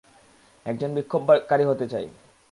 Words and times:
একজন 0.65 0.89
বিক্ষোভকারী 0.95 1.63
হতে 1.63 1.85
চাই। 1.87 2.05